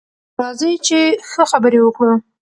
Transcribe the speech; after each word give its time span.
راځئ 0.39 0.73
چې 0.85 0.99
ښه 1.29 1.43
خبرې 1.51 1.79
وکړو. 1.81 2.13